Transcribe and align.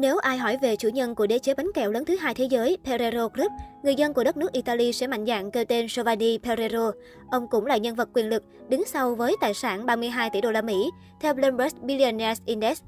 Nếu 0.00 0.18
ai 0.18 0.38
hỏi 0.38 0.56
về 0.62 0.76
chủ 0.76 0.88
nhân 0.88 1.14
của 1.14 1.26
đế 1.26 1.38
chế 1.38 1.54
bánh 1.54 1.70
kẹo 1.74 1.90
lớn 1.90 2.04
thứ 2.04 2.16
hai 2.16 2.34
thế 2.34 2.44
giới, 2.44 2.76
Ferrero 2.84 3.28
Group, 3.28 3.52
người 3.82 3.94
dân 3.94 4.14
của 4.14 4.24
đất 4.24 4.36
nước 4.36 4.52
Italy 4.52 4.92
sẽ 4.92 5.06
mạnh 5.06 5.26
dạn 5.26 5.50
kêu 5.50 5.64
tên 5.64 5.86
Giovanni 5.88 6.38
Ferrero. 6.38 6.92
Ông 7.30 7.48
cũng 7.50 7.66
là 7.66 7.76
nhân 7.76 7.94
vật 7.94 8.08
quyền 8.14 8.28
lực, 8.28 8.42
đứng 8.68 8.84
sau 8.86 9.14
với 9.14 9.36
tài 9.40 9.54
sản 9.54 9.86
32 9.86 10.30
tỷ 10.30 10.40
đô 10.40 10.50
la 10.50 10.62
Mỹ, 10.62 10.90
theo 11.20 11.34
Bloomberg 11.34 11.86
Billionaires 11.86 12.40
Index. 12.44 12.82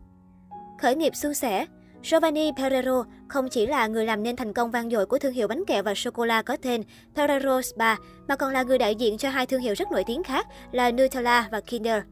Khởi 0.80 0.96
nghiệp 0.96 1.17
suôn 1.17 1.35
sẻ 1.35 1.67
Giovanni 2.03 2.51
Ferrero 2.51 3.04
không 3.29 3.48
chỉ 3.48 3.66
là 3.66 3.86
người 3.86 4.06
làm 4.06 4.22
nên 4.22 4.36
thành 4.36 4.52
công 4.52 4.70
vang 4.70 4.90
dội 4.90 5.06
của 5.06 5.18
thương 5.18 5.32
hiệu 5.32 5.48
bánh 5.48 5.64
kẹo 5.64 5.82
và 5.82 5.94
sô-cô-la 5.94 6.42
có 6.42 6.56
tên 6.56 6.82
Ferrero 7.14 7.62
Spa, 7.62 7.96
mà 8.29 8.36
còn 8.36 8.52
là 8.52 8.62
người 8.62 8.79
đại 8.79 8.94
diện 8.94 9.18
cho 9.18 9.30
hai 9.30 9.46
thương 9.46 9.60
hiệu 9.60 9.74
rất 9.74 9.92
nổi 9.92 10.04
tiếng 10.06 10.22
khác 10.22 10.46
là 10.72 10.90
Nutella 10.90 11.48
và 11.52 11.60
Kinder. 11.60 12.02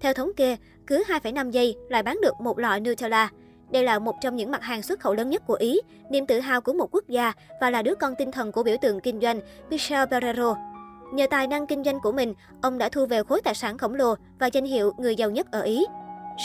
Theo 0.00 0.12
thống 0.12 0.30
kê, 0.36 0.56
cứ 0.86 1.04
2,5 1.08 1.50
giây 1.50 1.74
lại 1.88 2.02
bán 2.02 2.18
được 2.22 2.40
một 2.40 2.58
lọ 2.58 2.78
Nutella. 2.78 3.30
Đây 3.70 3.84
là 3.84 3.98
một 3.98 4.14
trong 4.20 4.36
những 4.36 4.50
mặt 4.50 4.62
hàng 4.62 4.82
xuất 4.82 5.00
khẩu 5.00 5.14
lớn 5.14 5.30
nhất 5.30 5.42
của 5.46 5.54
Ý, 5.54 5.80
niềm 6.10 6.26
tự 6.26 6.40
hào 6.40 6.60
của 6.60 6.72
một 6.72 6.88
quốc 6.94 7.04
gia 7.08 7.32
và 7.60 7.70
là 7.70 7.82
đứa 7.82 7.94
con 7.94 8.14
tinh 8.18 8.32
thần 8.32 8.52
của 8.52 8.62
biểu 8.62 8.76
tượng 8.82 9.00
kinh 9.00 9.20
doanh 9.20 9.40
Michel 9.70 10.08
Ferrero. 10.08 10.56
Nhờ 11.12 11.26
tài 11.30 11.46
năng 11.46 11.66
kinh 11.66 11.84
doanh 11.84 12.00
của 12.00 12.12
mình, 12.12 12.34
ông 12.62 12.78
đã 12.78 12.88
thu 12.88 13.06
về 13.06 13.22
khối 13.22 13.40
tài 13.40 13.54
sản 13.54 13.78
khổng 13.78 13.94
lồ 13.94 14.14
và 14.38 14.46
danh 14.46 14.64
hiệu 14.64 14.92
người 14.98 15.16
giàu 15.16 15.30
nhất 15.30 15.46
ở 15.50 15.62
Ý. 15.62 15.84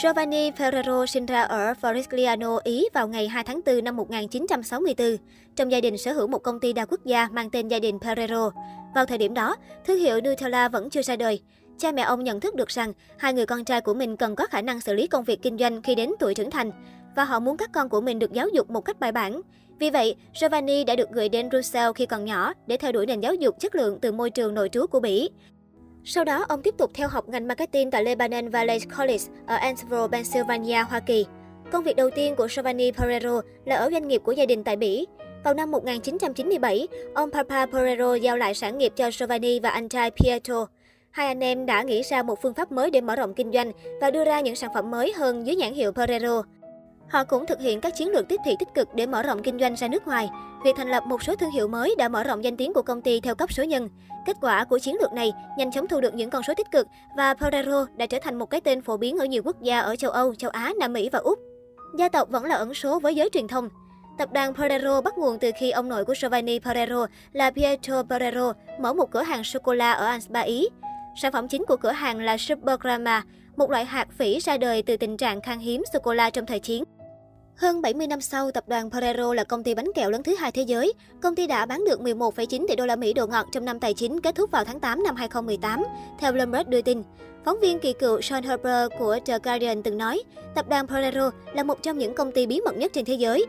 Giovanni 0.02 0.50
Ferrero 0.50 1.06
sinh 1.06 1.26
ra 1.26 1.42
ở 1.42 1.72
Forigliano, 1.80 2.60
Ý 2.64 2.84
vào 2.94 3.08
ngày 3.08 3.28
2 3.28 3.44
tháng 3.44 3.60
4 3.66 3.84
năm 3.84 3.96
1964. 3.96 5.16
Trong 5.56 5.72
gia 5.72 5.80
đình 5.80 5.98
sở 5.98 6.12
hữu 6.12 6.26
một 6.26 6.38
công 6.38 6.60
ty 6.60 6.72
đa 6.72 6.84
quốc 6.84 7.00
gia 7.04 7.28
mang 7.28 7.50
tên 7.50 7.68
gia 7.68 7.78
đình 7.78 7.98
Ferrero. 7.98 8.50
Vào 8.94 9.06
thời 9.06 9.18
điểm 9.18 9.34
đó, 9.34 9.56
thương 9.86 9.98
hiệu 9.98 10.20
Nutella 10.20 10.68
vẫn 10.68 10.90
chưa 10.90 11.02
ra 11.02 11.16
đời. 11.16 11.40
Cha 11.78 11.92
mẹ 11.92 12.02
ông 12.02 12.24
nhận 12.24 12.40
thức 12.40 12.54
được 12.54 12.68
rằng 12.68 12.92
hai 13.18 13.32
người 13.32 13.46
con 13.46 13.64
trai 13.64 13.80
của 13.80 13.94
mình 13.94 14.16
cần 14.16 14.36
có 14.36 14.46
khả 14.46 14.62
năng 14.62 14.80
xử 14.80 14.94
lý 14.94 15.06
công 15.06 15.24
việc 15.24 15.42
kinh 15.42 15.58
doanh 15.58 15.82
khi 15.82 15.94
đến 15.94 16.10
tuổi 16.18 16.34
trưởng 16.34 16.50
thành 16.50 16.70
và 17.16 17.24
họ 17.24 17.40
muốn 17.40 17.56
các 17.56 17.70
con 17.72 17.88
của 17.88 18.00
mình 18.00 18.18
được 18.18 18.32
giáo 18.32 18.48
dục 18.48 18.70
một 18.70 18.80
cách 18.80 19.00
bài 19.00 19.12
bản. 19.12 19.40
Vì 19.78 19.90
vậy, 19.90 20.16
Giovanni 20.34 20.84
đã 20.84 20.96
được 20.96 21.10
gửi 21.10 21.28
đến 21.28 21.48
Brussels 21.48 21.96
khi 21.96 22.06
còn 22.06 22.24
nhỏ 22.24 22.52
để 22.66 22.76
theo 22.76 22.92
đuổi 22.92 23.06
nền 23.06 23.20
giáo 23.20 23.34
dục 23.34 23.60
chất 23.60 23.74
lượng 23.74 23.98
từ 24.00 24.12
môi 24.12 24.30
trường 24.30 24.54
nội 24.54 24.68
trú 24.68 24.86
của 24.86 25.00
Bỉ. 25.00 25.30
Sau 26.04 26.24
đó, 26.24 26.44
ông 26.48 26.62
tiếp 26.62 26.74
tục 26.78 26.90
theo 26.94 27.08
học 27.08 27.28
ngành 27.28 27.48
marketing 27.48 27.90
tại 27.90 28.04
Lebanon 28.04 28.48
Valley 28.48 28.78
College 28.98 29.24
ở 29.46 29.56
Annesville, 29.56 30.08
Pennsylvania, 30.12 30.84
Hoa 30.88 31.00
Kỳ. 31.00 31.26
Công 31.72 31.84
việc 31.84 31.96
đầu 31.96 32.10
tiên 32.10 32.34
của 32.36 32.48
Giovanni 32.48 32.92
Pereiro 32.92 33.40
là 33.64 33.76
ở 33.76 33.90
doanh 33.90 34.08
nghiệp 34.08 34.22
của 34.24 34.32
gia 34.32 34.46
đình 34.46 34.64
tại 34.64 34.76
Bỉ. 34.76 35.06
Vào 35.44 35.54
năm 35.54 35.70
1997, 35.70 36.88
ông 37.14 37.30
Papa 37.30 37.66
Pereiro 37.66 38.14
giao 38.14 38.36
lại 38.36 38.54
sản 38.54 38.78
nghiệp 38.78 38.92
cho 38.96 39.10
Giovanni 39.10 39.60
và 39.60 39.70
anh 39.70 39.88
trai 39.88 40.10
Pietro. 40.10 40.66
Hai 41.10 41.26
anh 41.26 41.40
em 41.40 41.66
đã 41.66 41.82
nghĩ 41.82 42.02
ra 42.02 42.22
một 42.22 42.42
phương 42.42 42.54
pháp 42.54 42.72
mới 42.72 42.90
để 42.90 43.00
mở 43.00 43.16
rộng 43.16 43.34
kinh 43.34 43.52
doanh 43.52 43.72
và 44.00 44.10
đưa 44.10 44.24
ra 44.24 44.40
những 44.40 44.56
sản 44.56 44.70
phẩm 44.74 44.90
mới 44.90 45.12
hơn 45.12 45.46
dưới 45.46 45.56
nhãn 45.56 45.74
hiệu 45.74 45.92
Pereiro. 45.92 46.42
Họ 47.08 47.24
cũng 47.24 47.46
thực 47.46 47.60
hiện 47.60 47.80
các 47.80 47.94
chiến 47.96 48.08
lược 48.08 48.28
tiếp 48.28 48.40
thị 48.44 48.56
tích 48.58 48.74
cực 48.74 48.94
để 48.94 49.06
mở 49.06 49.22
rộng 49.22 49.42
kinh 49.42 49.58
doanh 49.58 49.74
ra 49.74 49.88
nước 49.88 50.06
ngoài. 50.06 50.30
Việc 50.64 50.76
thành 50.76 50.90
lập 50.90 51.02
một 51.06 51.22
số 51.22 51.36
thương 51.36 51.50
hiệu 51.50 51.68
mới 51.68 51.94
đã 51.98 52.08
mở 52.08 52.24
rộng 52.24 52.44
danh 52.44 52.56
tiếng 52.56 52.72
của 52.72 52.82
công 52.82 53.02
ty 53.02 53.20
theo 53.20 53.34
cấp 53.34 53.52
số 53.52 53.62
nhân. 53.62 53.88
Kết 54.26 54.36
quả 54.40 54.64
của 54.64 54.78
chiến 54.78 54.96
lược 55.00 55.12
này 55.12 55.32
nhanh 55.58 55.72
chóng 55.72 55.88
thu 55.88 56.00
được 56.00 56.14
những 56.14 56.30
con 56.30 56.42
số 56.42 56.54
tích 56.56 56.70
cực 56.70 56.86
và 57.16 57.34
Ferrero 57.34 57.86
đã 57.96 58.06
trở 58.06 58.18
thành 58.22 58.38
một 58.38 58.46
cái 58.46 58.60
tên 58.60 58.82
phổ 58.82 58.96
biến 58.96 59.18
ở 59.18 59.24
nhiều 59.24 59.42
quốc 59.44 59.62
gia 59.62 59.80
ở 59.80 59.96
châu 59.96 60.10
Âu, 60.10 60.34
châu 60.34 60.50
Á, 60.50 60.72
Nam 60.80 60.92
Mỹ 60.92 61.08
và 61.12 61.18
Úc. 61.18 61.38
Gia 61.98 62.08
tộc 62.08 62.28
vẫn 62.30 62.44
là 62.44 62.54
ẩn 62.54 62.74
số 62.74 63.00
với 63.00 63.14
giới 63.14 63.28
truyền 63.32 63.48
thông. 63.48 63.68
Tập 64.18 64.32
đoàn 64.32 64.52
Ferrero 64.52 65.02
bắt 65.02 65.18
nguồn 65.18 65.38
từ 65.38 65.50
khi 65.58 65.70
ông 65.70 65.88
nội 65.88 66.04
của 66.04 66.14
Giovanni 66.14 66.58
Ferrero 66.58 67.06
là 67.32 67.50
Pietro 67.50 68.02
Ferrero 68.02 68.52
mở 68.80 68.92
một 68.92 69.10
cửa 69.10 69.22
hàng 69.22 69.44
sô-cô-la 69.44 69.92
ở 69.92 70.06
Ansba, 70.06 70.40
Ý. 70.40 70.68
Sản 71.16 71.32
phẩm 71.32 71.48
chính 71.48 71.64
của 71.68 71.76
cửa 71.76 71.90
hàng 71.90 72.20
là 72.20 72.36
Supergrama, 72.36 73.22
một 73.56 73.70
loại 73.70 73.84
hạt 73.84 74.08
phỉ 74.18 74.38
ra 74.38 74.56
đời 74.56 74.82
từ 74.82 74.96
tình 74.96 75.16
trạng 75.16 75.40
khan 75.40 75.58
hiếm 75.58 75.82
sô-cô-la 75.92 76.30
trong 76.30 76.46
thời 76.46 76.60
chiến. 76.60 76.84
Hơn 77.56 77.82
70 77.82 78.06
năm 78.06 78.20
sau, 78.20 78.50
tập 78.50 78.64
đoàn 78.66 78.88
Ferrero 78.88 79.32
là 79.32 79.44
công 79.44 79.62
ty 79.62 79.74
bánh 79.74 79.92
kẹo 79.94 80.10
lớn 80.10 80.22
thứ 80.22 80.34
hai 80.34 80.52
thế 80.52 80.62
giới. 80.62 80.92
Công 81.22 81.34
ty 81.34 81.46
đã 81.46 81.66
bán 81.66 81.84
được 81.84 82.00
11,9 82.00 82.66
tỷ 82.68 82.76
đô 82.76 82.86
la 82.86 82.96
Mỹ 82.96 83.12
đồ 83.12 83.26
ngọt 83.26 83.46
trong 83.52 83.64
năm 83.64 83.80
tài 83.80 83.94
chính 83.94 84.20
kết 84.20 84.34
thúc 84.34 84.50
vào 84.50 84.64
tháng 84.64 84.80
8 84.80 85.02
năm 85.02 85.16
2018, 85.16 85.84
theo 86.18 86.32
Bloomberg 86.32 86.70
đưa 86.70 86.82
tin. 86.82 87.02
Phóng 87.44 87.60
viên 87.60 87.78
kỳ 87.78 87.92
cựu 87.92 88.20
Sean 88.20 88.44
Harper 88.44 88.88
của 88.98 89.18
The 89.24 89.38
Guardian 89.38 89.82
từng 89.82 89.98
nói, 89.98 90.22
tập 90.54 90.68
đoàn 90.68 90.86
Ferrero 90.86 91.30
là 91.54 91.62
một 91.62 91.82
trong 91.82 91.98
những 91.98 92.14
công 92.14 92.32
ty 92.32 92.46
bí 92.46 92.60
mật 92.60 92.76
nhất 92.76 92.92
trên 92.94 93.04
thế 93.04 93.14
giới. 93.14 93.46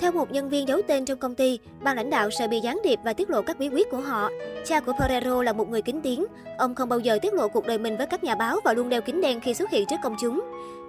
Theo 0.00 0.12
một 0.12 0.32
nhân 0.32 0.48
viên 0.48 0.68
giấu 0.68 0.80
tên 0.88 1.04
trong 1.04 1.18
công 1.18 1.34
ty, 1.34 1.58
ban 1.82 1.96
lãnh 1.96 2.10
đạo 2.10 2.30
sợ 2.30 2.48
bị 2.48 2.60
gián 2.60 2.78
điệp 2.84 2.98
và 3.04 3.12
tiết 3.12 3.30
lộ 3.30 3.42
các 3.42 3.58
bí 3.58 3.68
quyết 3.68 3.90
của 3.90 4.00
họ. 4.00 4.30
Cha 4.64 4.80
của 4.80 4.92
Ferrero 4.92 5.42
là 5.42 5.52
một 5.52 5.68
người 5.68 5.82
kính 5.82 6.00
tiếng. 6.02 6.26
Ông 6.58 6.74
không 6.74 6.88
bao 6.88 6.98
giờ 6.98 7.18
tiết 7.22 7.34
lộ 7.34 7.48
cuộc 7.48 7.66
đời 7.66 7.78
mình 7.78 7.96
với 7.96 8.06
các 8.06 8.24
nhà 8.24 8.34
báo 8.34 8.56
và 8.64 8.72
luôn 8.72 8.88
đeo 8.88 9.00
kính 9.00 9.20
đen 9.20 9.40
khi 9.40 9.54
xuất 9.54 9.70
hiện 9.70 9.86
trước 9.90 9.96
công 10.02 10.16
chúng. 10.20 10.40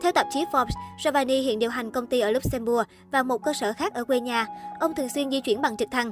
Theo 0.01 0.11
tạp 0.11 0.27
chí 0.33 0.45
Forbes, 0.51 0.71
Giovanni 1.03 1.41
hiện 1.41 1.59
điều 1.59 1.69
hành 1.69 1.91
công 1.91 2.07
ty 2.07 2.19
ở 2.19 2.31
Luxembourg 2.31 2.87
và 3.11 3.23
một 3.23 3.43
cơ 3.43 3.53
sở 3.53 3.73
khác 3.73 3.93
ở 3.93 4.03
quê 4.03 4.19
nhà. 4.19 4.45
Ông 4.79 4.95
thường 4.95 5.09
xuyên 5.15 5.31
di 5.31 5.41
chuyển 5.41 5.61
bằng 5.61 5.77
trực 5.77 5.87
thăng. 5.91 6.11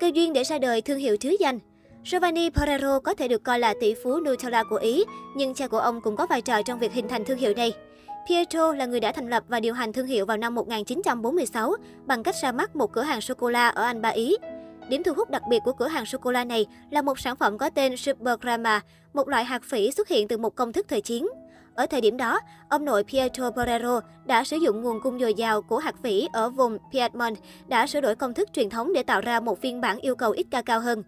Cơ 0.00 0.10
duyên 0.14 0.32
để 0.32 0.44
ra 0.44 0.58
đời 0.58 0.82
thương 0.82 0.98
hiệu 0.98 1.16
thứ 1.20 1.36
danh. 1.40 1.58
Giovanni 2.04 2.50
Ferrero 2.50 3.00
có 3.00 3.14
thể 3.14 3.28
được 3.28 3.42
coi 3.42 3.58
là 3.58 3.74
tỷ 3.80 3.94
phú 4.04 4.20
Nutella 4.20 4.62
của 4.64 4.76
Ý, 4.76 5.04
nhưng 5.36 5.54
cha 5.54 5.68
của 5.68 5.78
ông 5.78 6.00
cũng 6.00 6.16
có 6.16 6.26
vai 6.26 6.42
trò 6.42 6.62
trong 6.62 6.78
việc 6.78 6.92
hình 6.92 7.08
thành 7.08 7.24
thương 7.24 7.38
hiệu 7.38 7.54
này. 7.56 7.72
Pietro 8.28 8.72
là 8.72 8.86
người 8.86 9.00
đã 9.00 9.12
thành 9.12 9.28
lập 9.28 9.44
và 9.48 9.60
điều 9.60 9.74
hành 9.74 9.92
thương 9.92 10.06
hiệu 10.06 10.26
vào 10.26 10.36
năm 10.36 10.54
1946 10.54 11.74
bằng 12.06 12.22
cách 12.22 12.34
ra 12.42 12.52
mắt 12.52 12.76
một 12.76 12.92
cửa 12.92 13.02
hàng 13.02 13.20
sô-cô-la 13.20 13.68
ở 13.68 13.82
Anh 13.82 14.02
Ba 14.02 14.08
Ý. 14.08 14.36
Điểm 14.88 15.02
thu 15.02 15.12
hút 15.16 15.30
đặc 15.30 15.42
biệt 15.50 15.58
của 15.64 15.72
cửa 15.72 15.88
hàng 15.88 16.06
sô-cô-la 16.06 16.44
này 16.44 16.66
là 16.90 17.02
một 17.02 17.18
sản 17.18 17.36
phẩm 17.36 17.58
có 17.58 17.70
tên 17.70 17.96
Supergrama, 17.96 18.80
một 19.14 19.28
loại 19.28 19.44
hạt 19.44 19.62
phỉ 19.62 19.92
xuất 19.92 20.08
hiện 20.08 20.28
từ 20.28 20.38
một 20.38 20.54
công 20.54 20.72
thức 20.72 20.86
thời 20.88 21.00
chiến. 21.00 21.26
Ở 21.74 21.86
thời 21.86 22.00
điểm 22.00 22.16
đó, 22.16 22.40
ông 22.68 22.84
nội 22.84 23.04
Pietro 23.04 23.50
Ferrero 23.50 24.00
đã 24.24 24.44
sử 24.44 24.56
dụng 24.56 24.82
nguồn 24.82 25.00
cung 25.00 25.18
dồi 25.18 25.34
dào 25.34 25.62
của 25.62 25.78
hạt 25.78 25.94
phỉ 26.02 26.28
ở 26.32 26.50
vùng 26.50 26.78
Piedmont 26.92 27.38
đã 27.66 27.86
sửa 27.86 28.00
đổi 28.00 28.16
công 28.16 28.34
thức 28.34 28.48
truyền 28.52 28.70
thống 28.70 28.92
để 28.92 29.02
tạo 29.02 29.20
ra 29.20 29.40
một 29.40 29.60
phiên 29.60 29.80
bản 29.80 29.98
yêu 29.98 30.16
cầu 30.16 30.30
ít 30.30 30.46
ca 30.50 30.62
cao 30.62 30.80
hơn. 30.80 31.02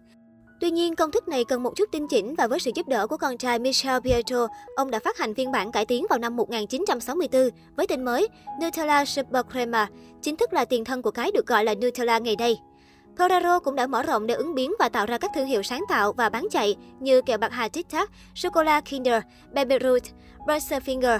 Tuy 0.59 0.71
nhiên, 0.71 0.95
công 0.95 1.11
thức 1.11 1.27
này 1.27 1.45
cần 1.45 1.63
một 1.63 1.75
chút 1.75 1.89
tinh 1.91 2.07
chỉnh 2.07 2.35
và 2.35 2.47
với 2.47 2.59
sự 2.59 2.71
giúp 2.75 2.87
đỡ 2.87 3.07
của 3.07 3.17
con 3.17 3.37
trai 3.37 3.59
Michel 3.59 3.99
Pietro, 4.03 4.47
ông 4.75 4.91
đã 4.91 4.99
phát 4.99 5.17
hành 5.17 5.33
phiên 5.33 5.51
bản 5.51 5.71
cải 5.71 5.85
tiến 5.85 6.05
vào 6.09 6.19
năm 6.19 6.35
1964 6.35 7.49
với 7.75 7.87
tên 7.87 8.05
mới 8.05 8.27
Nutella 8.61 9.05
Super 9.05 9.45
Crema, 9.51 9.87
chính 10.21 10.35
thức 10.35 10.53
là 10.53 10.65
tiền 10.65 10.85
thân 10.85 11.01
của 11.01 11.11
cái 11.11 11.31
được 11.31 11.47
gọi 11.47 11.63
là 11.63 11.75
Nutella 11.75 12.17
ngày 12.17 12.35
nay. 12.39 12.57
Ferrero 13.17 13.59
cũng 13.59 13.75
đã 13.75 13.87
mở 13.87 14.03
rộng 14.03 14.27
để 14.27 14.33
ứng 14.33 14.55
biến 14.55 14.71
và 14.79 14.89
tạo 14.89 15.05
ra 15.05 15.17
các 15.17 15.31
thương 15.35 15.47
hiệu 15.47 15.63
sáng 15.63 15.83
tạo 15.89 16.13
và 16.13 16.29
bán 16.29 16.47
chạy 16.51 16.75
như 16.99 17.21
kẹo 17.21 17.37
bạc 17.37 17.51
hà 17.51 17.67
Tic 17.67 17.89
Tac, 17.89 18.11
sô-cô-la 18.35 18.81
Kinder, 18.81 19.23
Baby 19.53 19.75
Ruth, 19.83 20.05
Butterfinger. 20.47 21.19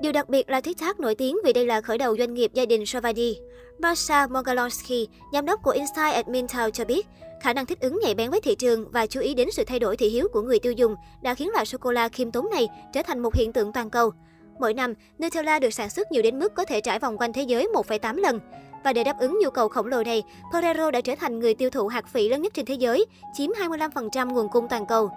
Điều 0.00 0.12
đặc 0.12 0.28
biệt 0.28 0.50
là 0.50 0.60
TikTok 0.60 1.00
nổi 1.00 1.14
tiếng 1.14 1.36
vì 1.44 1.52
đây 1.52 1.66
là 1.66 1.80
khởi 1.80 1.98
đầu 1.98 2.16
doanh 2.18 2.34
nghiệp 2.34 2.50
gia 2.54 2.66
đình 2.66 2.84
Giovanni. 2.86 3.38
Marsha 3.78 4.26
Mogalowski, 4.26 5.06
giám 5.32 5.46
đốc 5.46 5.62
của 5.62 5.70
Insight 5.70 6.14
Admin 6.14 6.46
Town 6.46 6.70
cho 6.70 6.84
biết, 6.84 7.06
khả 7.42 7.52
năng 7.52 7.66
thích 7.66 7.80
ứng 7.80 7.98
nhạy 8.02 8.14
bén 8.14 8.30
với 8.30 8.40
thị 8.40 8.54
trường 8.54 8.90
và 8.90 9.06
chú 9.06 9.20
ý 9.20 9.34
đến 9.34 9.48
sự 9.52 9.64
thay 9.64 9.78
đổi 9.78 9.96
thị 9.96 10.08
hiếu 10.08 10.28
của 10.32 10.42
người 10.42 10.58
tiêu 10.58 10.72
dùng 10.72 10.94
đã 11.22 11.34
khiến 11.34 11.50
loại 11.52 11.66
sô-cô-la 11.66 12.08
khiêm 12.08 12.30
tốn 12.30 12.50
này 12.50 12.68
trở 12.92 13.02
thành 13.02 13.18
một 13.18 13.34
hiện 13.34 13.52
tượng 13.52 13.72
toàn 13.72 13.90
cầu. 13.90 14.12
Mỗi 14.58 14.74
năm, 14.74 14.94
Nutella 15.22 15.58
được 15.58 15.70
sản 15.70 15.90
xuất 15.90 16.12
nhiều 16.12 16.22
đến 16.22 16.38
mức 16.38 16.54
có 16.54 16.64
thể 16.64 16.80
trải 16.80 16.98
vòng 16.98 17.18
quanh 17.18 17.32
thế 17.32 17.42
giới 17.42 17.68
1,8 17.74 18.16
lần. 18.16 18.40
Và 18.84 18.92
để 18.92 19.04
đáp 19.04 19.16
ứng 19.20 19.38
nhu 19.42 19.50
cầu 19.50 19.68
khổng 19.68 19.86
lồ 19.86 20.02
này, 20.02 20.22
Ferrero 20.52 20.90
đã 20.90 21.00
trở 21.00 21.14
thành 21.20 21.38
người 21.38 21.54
tiêu 21.54 21.70
thụ 21.70 21.88
hạt 21.88 22.04
phỉ 22.12 22.28
lớn 22.28 22.42
nhất 22.42 22.54
trên 22.54 22.66
thế 22.66 22.74
giới, 22.74 23.06
chiếm 23.34 23.50
25% 23.50 24.32
nguồn 24.32 24.48
cung 24.48 24.68
toàn 24.68 24.86
cầu. 24.86 25.10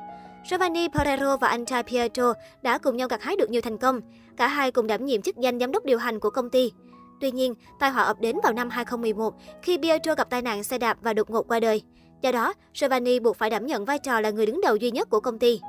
Giovanni 0.50 0.88
Pereiro 0.88 1.38
và 1.38 1.48
anh 1.48 1.66
trai 1.66 1.84
Pietro 1.84 2.34
đã 2.62 2.78
cùng 2.78 2.98
nhau 2.98 3.08
gặt 3.08 3.22
hái 3.22 3.36
được 3.36 3.50
nhiều 3.50 3.62
thành 3.62 3.78
công. 3.78 4.02
Cả 4.38 4.48
hai 4.48 4.72
cùng 4.72 4.88
đảm 4.88 5.06
nhiệm 5.06 5.22
chức 5.22 5.38
danh 5.38 5.60
giám 5.60 5.72
đốc 5.72 5.86
điều 5.86 5.98
hành 5.98 6.20
của 6.20 6.30
công 6.30 6.50
ty. 6.50 6.72
Tuy 7.22 7.32
nhiên, 7.32 7.54
tai 7.80 7.92
họa 7.92 8.04
ập 8.04 8.22
đến 8.22 8.36
vào 8.44 8.54
năm 8.54 8.70
2011 8.70 9.34
khi 9.62 9.78
Pietro 9.78 10.16
gặp 10.16 10.30
tai 10.30 10.42
nạn 10.42 10.64
xe 10.64 10.78
đạp 10.78 10.98
và 11.02 11.14
đột 11.14 11.30
ngột 11.30 11.48
qua 11.48 11.60
đời. 11.60 11.82
Do 12.22 12.32
đó, 12.32 12.54
Giovanni 12.74 13.20
buộc 13.20 13.38
phải 13.38 13.50
đảm 13.50 13.66
nhận 13.66 13.86
vai 13.86 14.00
trò 14.00 14.20
là 14.20 14.30
người 14.30 14.46
đứng 14.46 14.62
đầu 14.62 14.76
duy 14.76 14.92
nhất 14.92 15.10
của 15.10 15.20
công 15.20 15.40
ty. 15.40 15.60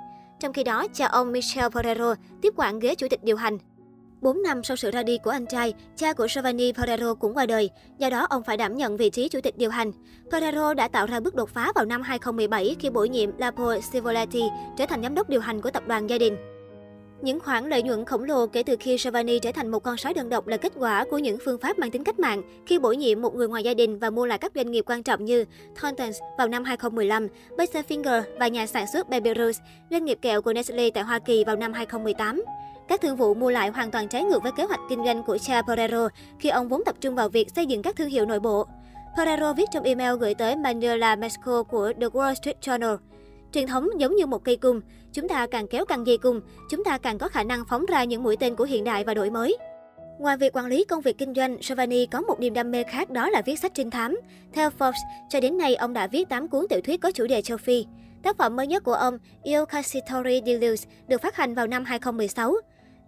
Trong 0.40 0.52
khi 0.52 0.64
đó, 0.64 0.86
cha 0.94 1.06
ông 1.06 1.32
Michel 1.32 1.66
Pereiro 1.74 2.14
tiếp 2.42 2.54
quản 2.56 2.78
ghế 2.78 2.94
chủ 2.94 3.06
tịch 3.10 3.24
điều 3.24 3.36
hành. 3.36 3.58
4 4.22 4.42
năm 4.42 4.64
sau 4.64 4.76
sự 4.76 4.90
ra 4.90 5.02
đi 5.02 5.18
của 5.18 5.30
anh 5.30 5.46
trai, 5.46 5.74
cha 5.96 6.12
của 6.12 6.26
Giovanni 6.28 6.72
Ferrero 6.72 7.14
cũng 7.14 7.34
qua 7.34 7.46
đời, 7.46 7.70
do 7.98 8.10
đó 8.10 8.26
ông 8.30 8.42
phải 8.42 8.56
đảm 8.56 8.76
nhận 8.76 8.96
vị 8.96 9.10
trí 9.10 9.28
chủ 9.28 9.40
tịch 9.40 9.58
điều 9.58 9.70
hành. 9.70 9.92
Ferrero 10.30 10.74
đã 10.74 10.88
tạo 10.88 11.06
ra 11.06 11.20
bước 11.20 11.34
đột 11.34 11.50
phá 11.50 11.72
vào 11.74 11.84
năm 11.84 12.02
2017 12.02 12.76
khi 12.78 12.90
bổ 12.90 13.04
nhiệm 13.04 13.30
Lapo 13.38 13.74
Civoletti 13.92 14.42
trở 14.78 14.86
thành 14.86 15.02
giám 15.02 15.14
đốc 15.14 15.28
điều 15.28 15.40
hành 15.40 15.60
của 15.60 15.70
tập 15.70 15.82
đoàn 15.86 16.10
gia 16.10 16.18
đình. 16.18 16.36
Những 17.22 17.40
khoản 17.40 17.68
lợi 17.68 17.82
nhuận 17.82 18.04
khổng 18.04 18.24
lồ 18.24 18.46
kể 18.46 18.62
từ 18.62 18.76
khi 18.80 18.96
Giovanni 18.98 19.38
trở 19.38 19.52
thành 19.52 19.70
một 19.70 19.82
con 19.82 19.96
sói 19.96 20.14
đơn 20.14 20.28
độc 20.28 20.46
là 20.46 20.56
kết 20.56 20.72
quả 20.76 21.04
của 21.10 21.18
những 21.18 21.38
phương 21.44 21.58
pháp 21.58 21.78
mang 21.78 21.90
tính 21.90 22.04
cách 22.04 22.18
mạng 22.18 22.42
khi 22.66 22.78
bổ 22.78 22.92
nhiệm 22.92 23.22
một 23.22 23.34
người 23.34 23.48
ngoài 23.48 23.62
gia 23.62 23.74
đình 23.74 23.98
và 23.98 24.10
mua 24.10 24.26
lại 24.26 24.38
các 24.38 24.52
doanh 24.54 24.70
nghiệp 24.70 24.84
quan 24.86 25.02
trọng 25.02 25.24
như 25.24 25.44
Thorntons 25.76 26.18
vào 26.38 26.48
năm 26.48 26.64
2015, 26.64 27.28
Butterfinger 27.56 28.22
và 28.38 28.48
nhà 28.48 28.66
sản 28.66 28.86
xuất 28.92 29.08
Baby 29.08 29.30
Ruth, 29.36 29.56
doanh 29.90 30.04
nghiệp 30.04 30.18
kẹo 30.22 30.42
của 30.42 30.52
Nestle 30.52 30.90
tại 30.90 31.04
Hoa 31.04 31.18
Kỳ 31.18 31.44
vào 31.44 31.56
năm 31.56 31.72
2018. 31.72 32.42
Các 32.88 33.00
thương 33.00 33.16
vụ 33.16 33.34
mua 33.34 33.50
lại 33.50 33.68
hoàn 33.68 33.90
toàn 33.90 34.08
trái 34.08 34.24
ngược 34.24 34.42
với 34.42 34.52
kế 34.56 34.64
hoạch 34.64 34.80
kinh 34.88 35.04
doanh 35.04 35.22
của 35.22 35.38
cha 35.38 35.60
Ferrero 35.60 36.08
khi 36.38 36.48
ông 36.48 36.68
vốn 36.68 36.84
tập 36.84 36.94
trung 37.00 37.14
vào 37.14 37.28
việc 37.28 37.48
xây 37.56 37.66
dựng 37.66 37.82
các 37.82 37.96
thương 37.96 38.08
hiệu 38.08 38.26
nội 38.26 38.40
bộ. 38.40 38.66
Ferrero 39.16 39.54
viết 39.54 39.68
trong 39.72 39.84
email 39.84 40.16
gửi 40.20 40.34
tới 40.34 40.56
Manuela 40.56 41.16
Mesco 41.16 41.62
của 41.62 41.92
The 42.00 42.06
Wall 42.06 42.34
Street 42.34 42.60
Journal. 42.60 42.96
Truyền 43.52 43.66
thống 43.66 43.88
giống 43.98 44.16
như 44.16 44.26
một 44.26 44.44
cây 44.44 44.56
cung, 44.56 44.80
chúng 45.12 45.28
ta 45.28 45.46
càng 45.46 45.66
kéo 45.66 45.84
căng 45.84 46.06
dây 46.06 46.18
cung, 46.18 46.40
chúng 46.70 46.84
ta 46.84 46.98
càng 46.98 47.18
có 47.18 47.28
khả 47.28 47.42
năng 47.42 47.64
phóng 47.68 47.86
ra 47.86 48.04
những 48.04 48.22
mũi 48.22 48.36
tên 48.36 48.56
của 48.56 48.64
hiện 48.64 48.84
đại 48.84 49.04
và 49.04 49.14
đổi 49.14 49.30
mới. 49.30 49.56
Ngoài 50.18 50.36
việc 50.36 50.56
quản 50.56 50.66
lý 50.66 50.84
công 50.84 51.00
việc 51.00 51.18
kinh 51.18 51.34
doanh, 51.34 51.56
Giovanni 51.60 52.06
có 52.06 52.20
một 52.20 52.40
niềm 52.40 52.54
đam 52.54 52.70
mê 52.70 52.82
khác 52.82 53.10
đó 53.10 53.30
là 53.30 53.42
viết 53.42 53.58
sách 53.58 53.72
trinh 53.74 53.90
thám. 53.90 54.20
Theo 54.52 54.70
Forbes, 54.78 54.92
cho 55.28 55.40
đến 55.40 55.58
nay 55.58 55.76
ông 55.76 55.92
đã 55.92 56.06
viết 56.06 56.28
8 56.28 56.48
cuốn 56.48 56.66
tiểu 56.68 56.80
thuyết 56.80 57.00
có 57.00 57.10
chủ 57.10 57.26
đề 57.26 57.42
châu 57.42 57.56
Phi. 57.58 57.86
Tác 58.22 58.36
phẩm 58.36 58.56
mới 58.56 58.66
nhất 58.66 58.84
của 58.84 58.94
ông, 58.94 59.18
Il 59.42 59.64
Cassitori 59.68 60.42
di 60.46 60.58
Luz, 60.58 60.86
được 61.08 61.22
phát 61.22 61.36
hành 61.36 61.54
vào 61.54 61.66
năm 61.66 61.84
2016. 61.84 62.54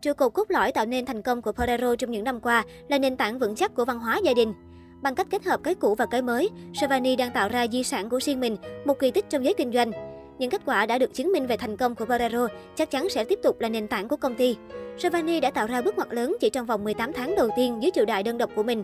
Trụ 0.03 0.13
cột 0.13 0.33
cốt 0.35 0.51
lõi 0.51 0.73
tạo 0.73 0.87
nên 0.87 1.07
thành 1.07 1.23
công 1.23 1.43
của 1.43 1.51
Ferrero 1.51 1.97
trong 1.97 2.11
những 2.11 2.25
năm 2.25 2.41
qua 2.41 2.65
là 2.89 2.99
nền 2.99 3.17
tảng 3.17 3.39
vững 3.39 3.55
chắc 3.55 3.75
của 3.75 3.85
văn 3.85 3.99
hóa 3.99 4.21
gia 4.25 4.35
đình. 4.35 4.55
Bằng 5.03 5.15
cách 5.15 5.27
kết 5.31 5.45
hợp 5.45 5.61
cái 5.65 5.75
cũ 5.75 5.95
và 5.95 6.07
cái 6.07 6.23
mới, 6.23 6.51
Giovanni 6.81 7.17
đang 7.17 7.31
tạo 7.31 7.49
ra 7.49 7.67
di 7.73 7.83
sản 7.83 8.09
của 8.09 8.21
riêng 8.21 8.41
mình, 8.41 8.57
một 8.85 8.99
kỳ 8.99 9.11
tích 9.11 9.25
trong 9.31 9.45
giới 9.45 9.55
kinh 9.55 9.73
doanh. 9.73 9.91
Những 10.39 10.51
kết 10.51 10.61
quả 10.67 10.87
đã 10.87 10.99
được 10.99 11.15
chứng 11.15 11.33
minh 11.33 11.47
về 11.47 11.57
thành 11.57 11.77
công 11.77 11.95
của 11.95 12.05
Ferrero 12.05 12.49
chắc 12.77 12.91
chắn 12.91 13.09
sẽ 13.09 13.25
tiếp 13.25 13.39
tục 13.43 13.61
là 13.61 13.69
nền 13.69 13.89
tảng 13.89 14.09
của 14.09 14.17
công 14.17 14.35
ty. 14.35 14.57
Giovanni 14.99 15.41
đã 15.41 15.51
tạo 15.51 15.67
ra 15.67 15.83
bước 15.83 15.97
ngoặt 15.97 16.15
lớn 16.15 16.37
chỉ 16.41 16.51
trong 16.51 16.67
vòng 16.67 16.85
18 16.85 17.13
tháng 17.13 17.35
đầu 17.35 17.49
tiên 17.57 17.79
dưới 17.83 17.91
triều 17.95 18.05
đại 18.05 18.23
đơn 18.23 18.39
độc 18.39 18.51
của 18.55 18.63
mình. 18.63 18.83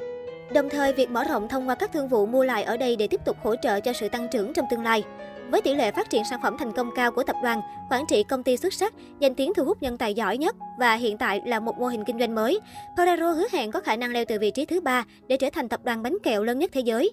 Đồng 0.55 0.69
thời, 0.69 0.93
việc 0.93 1.11
mở 1.11 1.25
rộng 1.25 1.49
thông 1.49 1.69
qua 1.69 1.75
các 1.75 1.93
thương 1.93 2.08
vụ 2.08 2.26
mua 2.26 2.44
lại 2.44 2.62
ở 2.62 2.76
đây 2.76 2.97
để 2.97 3.06
tiếp 3.06 3.20
tục 3.25 3.37
hỗ 3.43 3.56
trợ 3.56 3.81
cho 3.81 3.93
sự 3.93 4.08
tăng 4.08 4.29
trưởng 4.32 4.52
trong 4.52 4.67
tương 4.70 4.82
lai. 4.82 5.02
Với 5.50 5.62
tỷ 5.62 5.75
lệ 5.75 5.91
phát 5.91 6.11
triển 6.11 6.23
sản 6.31 6.41
phẩm 6.43 6.56
thành 6.58 6.73
công 6.73 6.91
cao 6.97 7.12
của 7.12 7.23
tập 7.23 7.37
đoàn, 7.43 7.61
quản 7.91 8.05
trị 8.08 8.23
công 8.29 8.43
ty 8.43 8.56
xuất 8.56 8.75
sắc, 8.75 8.94
danh 9.20 9.35
tiếng 9.35 9.55
thu 9.55 9.64
hút 9.64 9.82
nhân 9.82 9.99
tài 9.99 10.14
giỏi 10.14 10.38
nhất 10.38 10.56
và 10.79 10.94
hiện 10.94 11.19
tại 11.19 11.41
là 11.44 11.61
một 11.61 11.79
mô 11.79 11.87
hình 11.87 12.05
kinh 12.05 12.19
doanh 12.19 12.35
mới, 12.35 12.61
Ferrero 12.97 13.32
hứa 13.35 13.47
hẹn 13.52 13.70
có 13.70 13.81
khả 13.81 13.97
năng 13.97 14.12
leo 14.12 14.25
từ 14.29 14.38
vị 14.38 14.50
trí 14.50 14.64
thứ 14.64 14.81
ba 14.81 15.05
để 15.29 15.37
trở 15.37 15.50
thành 15.50 15.69
tập 15.69 15.81
đoàn 15.85 16.02
bánh 16.02 16.17
kẹo 16.23 16.44
lớn 16.44 16.58
nhất 16.58 16.70
thế 16.75 16.81
giới. 16.81 17.11